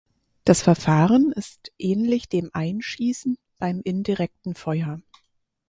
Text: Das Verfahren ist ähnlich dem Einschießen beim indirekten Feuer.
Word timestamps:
Das 0.45 0.63
Verfahren 0.63 1.31
ist 1.31 1.71
ähnlich 1.77 2.27
dem 2.27 2.49
Einschießen 2.53 3.37
beim 3.59 3.81
indirekten 3.81 4.55
Feuer. 4.55 4.99